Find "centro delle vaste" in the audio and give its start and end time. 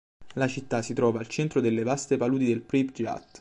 1.27-2.17